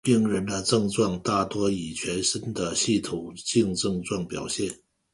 [0.03, 4.67] 病人的症状大多以全身的系统性症状表现。